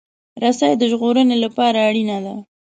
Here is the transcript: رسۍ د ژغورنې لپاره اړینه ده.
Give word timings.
رسۍ 0.43 0.73
د 0.77 0.83
ژغورنې 0.91 1.37
لپاره 1.43 1.77
اړینه 1.89 2.17
ده. 2.25 2.35